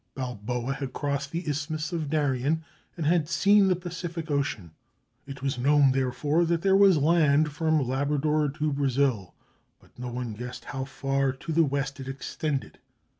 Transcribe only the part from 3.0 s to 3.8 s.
had seen the